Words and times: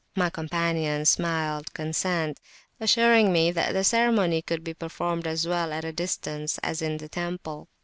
My 0.15 0.31
companions 0.31 1.09
smiled 1.09 1.71
consent, 1.75 2.39
assuring 2.79 3.31
me 3.31 3.51
that 3.51 3.73
the 3.73 3.83
ceremony 3.83 4.41
could 4.41 4.63
be 4.63 4.73
performed 4.73 5.27
as 5.27 5.47
well 5.47 5.71
at 5.71 5.85
a 5.85 5.91
distance 5.93 6.57
as 6.63 6.81
in 6.81 6.97
the 6.97 7.07
temple. 7.07 7.67